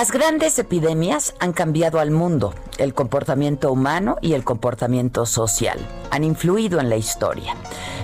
Las 0.00 0.12
grandes 0.12 0.58
epidemias 0.58 1.34
han 1.40 1.52
cambiado 1.52 2.00
al 2.00 2.10
mundo, 2.10 2.54
el 2.78 2.94
comportamiento 2.94 3.70
humano 3.70 4.16
y 4.22 4.32
el 4.32 4.44
comportamiento 4.44 5.26
social. 5.26 5.78
Han 6.10 6.24
influido 6.24 6.80
en 6.80 6.88
la 6.88 6.96
historia. 6.96 7.54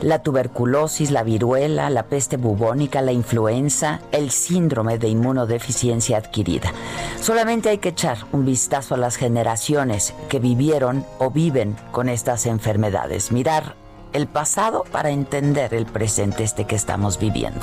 La 0.03 0.23
tuberculosis, 0.23 1.11
la 1.11 1.23
viruela, 1.23 1.89
la 1.89 2.03
peste 2.03 2.37
bubónica, 2.37 3.01
la 3.01 3.13
influenza, 3.13 4.03
el 4.13 4.31
síndrome 4.31 4.99
de 4.99 5.09
inmunodeficiencia 5.09 6.19
adquirida. 6.19 6.71
Solamente 7.19 7.71
hay 7.71 7.79
que 7.79 7.89
echar 7.89 8.19
un 8.31 8.45
vistazo 8.45 8.95
a 8.95 8.99
las 8.99 9.17
generaciones 9.17 10.13
que 10.29 10.39
vivieron 10.39 11.03
o 11.19 11.31
viven 11.31 11.79
con 11.93 12.11
estas 12.11 12.45
enfermedades. 12.45 13.33
Mirar 13.33 13.75
el 14.17 14.27
pasado 14.27 14.85
para 14.91 15.11
entender 15.11 15.75
el 15.75 15.87
presente 15.87 16.43
este 16.43 16.65
que 16.65 16.75
estamos 16.75 17.19
viviendo. 17.19 17.61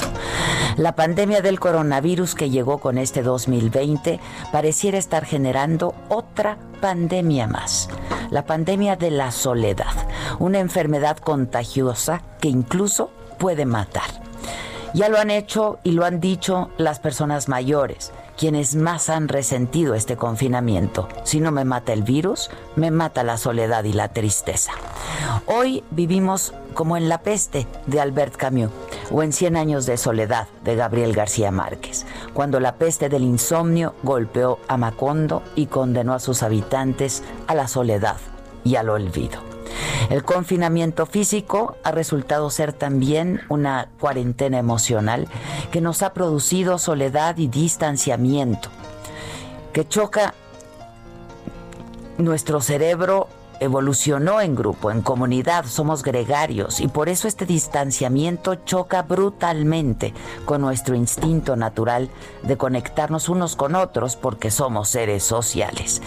La 0.78 0.96
pandemia 0.96 1.42
del 1.42 1.60
coronavirus 1.60 2.36
que 2.36 2.50
llegó 2.50 2.78
con 2.78 2.98
este 2.98 3.24
2020 3.24 4.20
pareciera 4.52 4.98
estar 4.98 5.26
generando 5.26 5.96
otra 6.10 6.58
pandemia 6.80 7.48
más, 7.48 7.90
la 8.30 8.46
pandemia 8.46 8.96
de 8.96 9.12
la 9.12 9.32
soledad, 9.32 9.94
una 10.40 10.60
enfermedad 10.60 11.18
contagiosa 11.18 12.22
que 12.40 12.50
incluso 12.50 13.10
puede 13.40 13.66
matar. 13.66 14.24
Ya 14.94 15.10
lo 15.10 15.18
han 15.18 15.32
hecho 15.32 15.80
y 15.84 15.92
lo 15.92 16.06
han 16.06 16.20
dicho 16.20 16.70
las 16.78 17.00
personas 17.00 17.50
mayores, 17.50 18.12
quienes 18.44 18.76
más 18.76 19.10
han 19.10 19.30
resentido 19.30 19.96
este 19.96 20.18
confinamiento. 20.18 21.08
Si 21.24 21.40
no 21.40 21.54
me 21.54 21.64
mata 21.64 21.94
el 21.94 22.04
virus, 22.04 22.50
me 22.76 22.92
mata 22.92 23.24
la 23.24 23.38
soledad 23.38 23.86
y 23.86 23.94
la 23.94 24.10
tristeza. 24.10 24.74
Hoy 25.46 25.82
vivimos 25.92 26.54
como 26.74 26.98
en 26.98 27.08
La 27.08 27.20
peste 27.20 27.68
de 27.88 28.02
Albert 28.02 28.36
Camus 28.36 28.70
o 29.12 29.24
en 29.24 29.32
Cien 29.32 29.56
años 29.56 29.86
de 29.86 29.96
soledad 29.96 30.50
de 30.66 30.76
Gabriel 30.76 31.14
García 31.14 31.52
Márquez, 31.52 32.06
cuando 32.34 32.60
la 32.60 32.76
peste 32.76 33.08
del 33.08 33.24
insomnio 33.24 33.96
golpeó 34.04 34.60
a 34.68 34.76
Macondo 34.76 35.42
y 35.56 35.68
condenó 35.68 36.14
a 36.14 36.20
sus 36.20 36.44
habitantes 36.44 37.24
a 37.48 37.56
la 37.56 37.70
soledad 37.70 38.18
y 38.66 38.76
al 38.76 38.90
olvido. 38.90 39.53
El 40.10 40.24
confinamiento 40.24 41.06
físico 41.06 41.78
ha 41.84 41.92
resultado 41.92 42.50
ser 42.50 42.74
también 42.74 43.42
una 43.50 43.90
cuarentena 44.00 44.60
emocional 44.60 45.28
que 45.72 45.82
nos 45.82 46.02
ha 46.04 46.14
producido 46.14 46.78
soledad 46.78 47.38
y 47.38 47.48
distanciamiento, 47.48 48.70
que 49.72 49.88
choca 49.88 50.34
nuestro 52.18 52.62
cerebro 52.62 53.28
evolucionó 53.60 54.42
en 54.42 54.56
grupo, 54.56 54.92
en 54.92 55.02
comunidad, 55.02 55.66
somos 55.66 56.04
gregarios 56.04 56.80
y 56.80 56.88
por 56.88 57.08
eso 57.08 57.28
este 57.28 57.46
distanciamiento 57.46 58.56
choca 58.56 59.04
brutalmente 59.04 60.14
con 60.46 60.62
nuestro 60.62 60.96
instinto 60.96 61.56
natural 61.56 62.10
de 62.44 62.58
conectarnos 62.58 63.30
unos 63.30 63.56
con 63.56 63.76
otros 63.76 64.16
porque 64.16 64.52
somos 64.52 64.90
seres 64.90 65.24
sociales. 65.24 66.02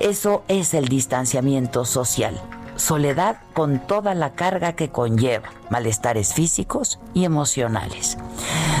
Eso 0.00 0.42
es 0.48 0.74
el 0.74 0.88
distanciamiento 0.88 1.84
social. 1.84 2.40
Soledad 2.80 3.36
con 3.52 3.78
toda 3.78 4.14
la 4.14 4.32
carga 4.32 4.72
que 4.72 4.88
conlleva, 4.88 5.50
malestares 5.68 6.32
físicos 6.32 6.98
y 7.12 7.24
emocionales. 7.26 8.16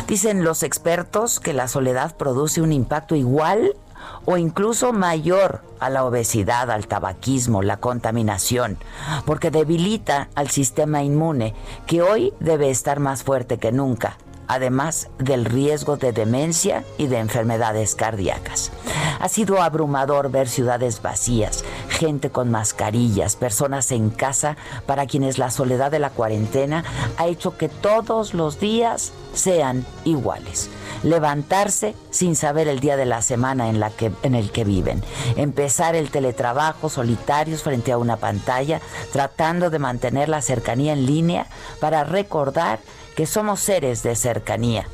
Dicen 0.08 0.42
los 0.42 0.62
expertos 0.62 1.38
que 1.38 1.52
la 1.52 1.68
soledad 1.68 2.16
produce 2.16 2.62
un 2.62 2.72
impacto 2.72 3.14
igual 3.14 3.76
o 4.24 4.38
incluso 4.38 4.94
mayor 4.94 5.62
a 5.80 5.90
la 5.90 6.06
obesidad, 6.06 6.70
al 6.70 6.86
tabaquismo, 6.86 7.62
la 7.62 7.76
contaminación, 7.76 8.78
porque 9.26 9.50
debilita 9.50 10.30
al 10.34 10.48
sistema 10.48 11.02
inmune 11.02 11.54
que 11.86 12.00
hoy 12.00 12.32
debe 12.40 12.70
estar 12.70 13.00
más 13.00 13.22
fuerte 13.22 13.58
que 13.58 13.70
nunca, 13.70 14.16
además 14.48 15.08
del 15.18 15.44
riesgo 15.44 15.96
de 15.98 16.12
demencia 16.12 16.84
y 16.96 17.06
de 17.06 17.18
enfermedades 17.18 17.94
cardíacas. 17.94 18.72
Ha 19.20 19.28
sido 19.28 19.62
abrumador 19.62 20.30
ver 20.30 20.48
ciudades 20.48 21.02
vacías, 21.02 21.64
gente 22.00 22.30
con 22.30 22.50
mascarillas, 22.50 23.36
personas 23.36 23.92
en 23.92 24.08
casa 24.08 24.56
para 24.86 25.06
quienes 25.06 25.36
la 25.36 25.50
soledad 25.50 25.90
de 25.90 25.98
la 25.98 26.08
cuarentena 26.08 26.82
ha 27.18 27.26
hecho 27.26 27.58
que 27.58 27.68
todos 27.68 28.32
los 28.32 28.58
días 28.58 29.12
sean 29.34 29.84
iguales 30.06 30.70
levantarse 31.02 31.94
sin 32.10 32.36
saber 32.36 32.68
el 32.68 32.80
día 32.80 32.96
de 32.96 33.06
la 33.06 33.22
semana 33.22 33.68
en, 33.68 34.34
el 34.34 34.50
que 34.50 34.64
viven, 34.64 35.02
empezar 35.36 35.94
el 35.94 36.10
teletrabajo 36.10 36.88
solitarios 36.88 37.62
frente 37.62 37.92
a 37.92 37.98
una 37.98 38.16
pantalla, 38.16 38.80
tratando 39.12 39.70
de 39.70 39.78
mantener 39.78 40.28
la 40.28 40.42
cercanía 40.42 40.92
en 40.92 41.06
línea 41.06 41.46
para 41.80 42.04
recordar 42.04 42.80
que 43.16 43.26
somos 43.26 43.60
seres 43.60 44.02
de 44.02 44.14
cercanía, 44.16 44.86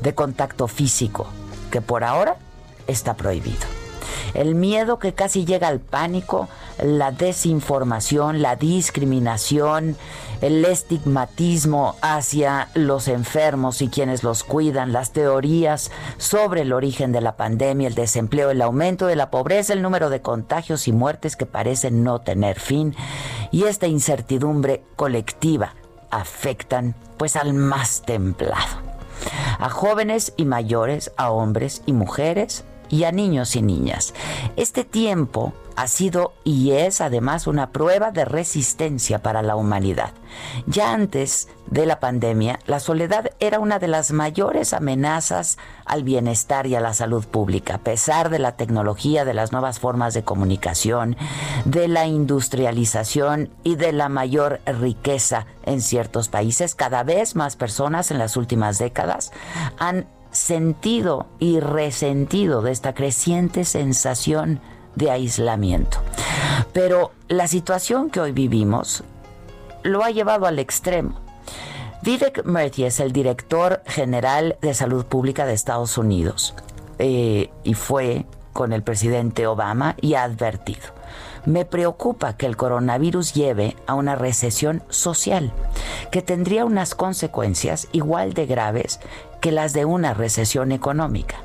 de 0.00 0.14
contacto 0.14 0.68
físico, 0.68 1.26
que 1.70 1.80
por 1.80 2.04
ahora 2.04 2.36
está 2.86 3.14
prohibido. 3.14 3.75
El 4.34 4.54
miedo 4.54 4.98
que 4.98 5.14
casi 5.14 5.44
llega 5.44 5.68
al 5.68 5.80
pánico, 5.80 6.48
la 6.82 7.10
desinformación, 7.10 8.42
la 8.42 8.56
discriminación, 8.56 9.96
el 10.40 10.64
estigmatismo 10.64 11.96
hacia 12.02 12.68
los 12.74 13.08
enfermos 13.08 13.80
y 13.82 13.88
quienes 13.88 14.22
los 14.22 14.44
cuidan, 14.44 14.92
las 14.92 15.12
teorías 15.12 15.90
sobre 16.18 16.62
el 16.62 16.72
origen 16.72 17.12
de 17.12 17.20
la 17.20 17.36
pandemia, 17.36 17.88
el 17.88 17.94
desempleo, 17.94 18.50
el 18.50 18.62
aumento 18.62 19.06
de 19.06 19.16
la 19.16 19.30
pobreza, 19.30 19.72
el 19.72 19.82
número 19.82 20.10
de 20.10 20.20
contagios 20.20 20.88
y 20.88 20.92
muertes 20.92 21.36
que 21.36 21.46
parecen 21.46 22.04
no 22.04 22.20
tener 22.20 22.60
fin 22.60 22.94
y 23.50 23.64
esta 23.64 23.86
incertidumbre 23.86 24.82
colectiva 24.96 25.74
afectan 26.10 26.94
pues 27.16 27.36
al 27.36 27.54
más 27.54 28.02
templado, 28.02 28.82
a 29.58 29.70
jóvenes 29.70 30.34
y 30.36 30.44
mayores, 30.44 31.12
a 31.16 31.30
hombres 31.30 31.82
y 31.86 31.92
mujeres 31.92 32.64
y 32.88 33.04
a 33.04 33.12
niños 33.12 33.56
y 33.56 33.62
niñas. 33.62 34.14
Este 34.56 34.84
tiempo 34.84 35.52
ha 35.76 35.86
sido 35.88 36.32
y 36.42 36.72
es 36.72 37.02
además 37.02 37.46
una 37.46 37.70
prueba 37.70 38.10
de 38.10 38.24
resistencia 38.24 39.22
para 39.22 39.42
la 39.42 39.56
humanidad. 39.56 40.12
Ya 40.66 40.92
antes 40.92 41.48
de 41.66 41.84
la 41.84 42.00
pandemia, 42.00 42.58
la 42.66 42.80
soledad 42.80 43.30
era 43.40 43.58
una 43.58 43.78
de 43.78 43.88
las 43.88 44.10
mayores 44.10 44.72
amenazas 44.72 45.58
al 45.84 46.02
bienestar 46.02 46.66
y 46.66 46.74
a 46.74 46.80
la 46.80 46.94
salud 46.94 47.26
pública, 47.26 47.74
a 47.74 47.78
pesar 47.78 48.30
de 48.30 48.38
la 48.38 48.56
tecnología, 48.56 49.24
de 49.24 49.34
las 49.34 49.52
nuevas 49.52 49.78
formas 49.78 50.14
de 50.14 50.24
comunicación, 50.24 51.16
de 51.66 51.88
la 51.88 52.06
industrialización 52.06 53.50
y 53.62 53.76
de 53.76 53.92
la 53.92 54.08
mayor 54.08 54.60
riqueza 54.64 55.46
en 55.64 55.82
ciertos 55.82 56.28
países. 56.28 56.74
Cada 56.74 57.02
vez 57.02 57.36
más 57.36 57.56
personas 57.56 58.10
en 58.10 58.18
las 58.18 58.36
últimas 58.36 58.78
décadas 58.78 59.30
han 59.78 60.06
sentido 60.46 61.26
y 61.40 61.58
resentido 61.58 62.62
de 62.62 62.70
esta 62.70 62.94
creciente 62.94 63.64
sensación 63.64 64.60
de 64.94 65.10
aislamiento. 65.10 65.98
Pero 66.72 67.10
la 67.26 67.48
situación 67.48 68.10
que 68.10 68.20
hoy 68.20 68.30
vivimos 68.30 69.02
lo 69.82 70.04
ha 70.04 70.10
llevado 70.10 70.46
al 70.46 70.60
extremo. 70.60 71.18
Vivek 72.02 72.46
Murthy 72.46 72.84
es 72.84 73.00
el 73.00 73.10
director 73.10 73.82
general 73.86 74.56
de 74.62 74.72
salud 74.72 75.04
pública 75.04 75.46
de 75.46 75.54
Estados 75.54 75.98
Unidos 75.98 76.54
eh, 77.00 77.50
y 77.64 77.74
fue 77.74 78.24
con 78.56 78.72
el 78.72 78.82
presidente 78.82 79.46
Obama 79.46 79.96
y 80.00 80.14
ha 80.14 80.22
advertido. 80.22 80.88
Me 81.44 81.66
preocupa 81.66 82.38
que 82.38 82.46
el 82.46 82.56
coronavirus 82.56 83.34
lleve 83.34 83.76
a 83.86 83.92
una 83.92 84.16
recesión 84.16 84.82
social, 84.88 85.52
que 86.10 86.22
tendría 86.22 86.64
unas 86.64 86.94
consecuencias 86.94 87.86
igual 87.92 88.32
de 88.32 88.46
graves 88.46 88.98
que 89.42 89.52
las 89.52 89.74
de 89.74 89.84
una 89.84 90.14
recesión 90.14 90.72
económica. 90.72 91.36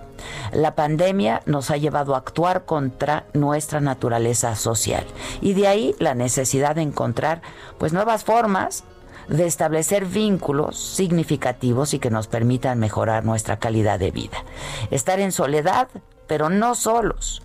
La 0.54 0.74
pandemia 0.74 1.42
nos 1.46 1.70
ha 1.70 1.76
llevado 1.76 2.16
a 2.16 2.20
actuar 2.20 2.64
contra 2.64 3.26
nuestra 3.34 3.82
naturaleza 3.82 4.56
social 4.56 5.06
y 5.42 5.54
de 5.54 5.68
ahí 5.68 5.96
la 6.00 6.16
necesidad 6.16 6.76
de 6.76 6.82
encontrar 6.82 7.42
pues 7.78 7.92
nuevas 7.92 8.24
formas 8.24 8.86
de 9.28 9.46
establecer 9.46 10.06
vínculos 10.06 10.78
significativos 10.78 11.94
y 11.94 12.00
que 12.00 12.10
nos 12.10 12.28
permitan 12.28 12.80
mejorar 12.80 13.26
nuestra 13.26 13.58
calidad 13.58 14.00
de 14.00 14.12
vida. 14.12 14.44
Estar 14.90 15.20
en 15.20 15.32
soledad, 15.32 15.88
pero 16.28 16.50
no 16.50 16.76
solos. 16.76 17.44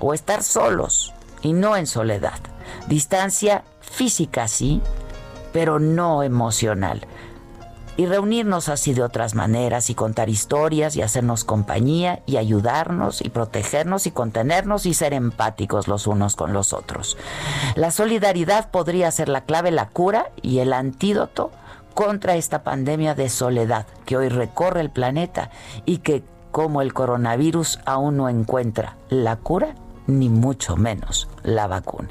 O 0.00 0.14
estar 0.14 0.42
solos 0.42 1.14
y 1.42 1.52
no 1.52 1.76
en 1.76 1.86
soledad. 1.86 2.38
Distancia 2.88 3.64
física 3.80 4.48
sí, 4.48 4.80
pero 5.52 5.78
no 5.78 6.22
emocional 6.22 7.06
y 7.98 8.06
reunirnos 8.06 8.68
así 8.68 8.94
de 8.94 9.02
otras 9.02 9.34
maneras 9.34 9.90
y 9.90 9.94
contar 9.96 10.28
historias 10.28 10.94
y 10.94 11.02
hacernos 11.02 11.42
compañía 11.42 12.22
y 12.26 12.36
ayudarnos 12.36 13.20
y 13.20 13.28
protegernos 13.28 14.06
y 14.06 14.12
contenernos 14.12 14.86
y 14.86 14.94
ser 14.94 15.12
empáticos 15.12 15.88
los 15.88 16.06
unos 16.06 16.36
con 16.36 16.52
los 16.52 16.72
otros. 16.72 17.18
La 17.74 17.90
solidaridad 17.90 18.70
podría 18.70 19.10
ser 19.10 19.28
la 19.28 19.40
clave, 19.40 19.72
la 19.72 19.88
cura 19.88 20.30
y 20.40 20.60
el 20.60 20.72
antídoto 20.72 21.50
contra 21.92 22.36
esta 22.36 22.62
pandemia 22.62 23.16
de 23.16 23.28
soledad 23.28 23.84
que 24.06 24.16
hoy 24.16 24.28
recorre 24.28 24.80
el 24.80 24.90
planeta 24.90 25.50
y 25.84 25.98
que 25.98 26.22
como 26.52 26.82
el 26.82 26.94
coronavirus 26.94 27.80
aún 27.84 28.18
no 28.18 28.28
encuentra 28.28 28.96
la 29.08 29.34
cura 29.36 29.74
ni 30.06 30.28
mucho 30.28 30.76
menos 30.76 31.28
la 31.42 31.66
vacuna. 31.66 32.10